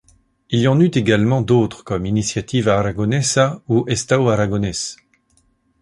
Il 0.49 0.59
y 0.61 0.67
en 0.67 0.79
eut 0.79 0.89
également 0.95 1.43
d'autres 1.43 1.83
comme 1.83 2.07
Iniciativa 2.07 2.79
Aragonesa 2.79 3.61
ou 3.67 3.85
Estau 3.87 4.29
Aragonés. 4.29 4.95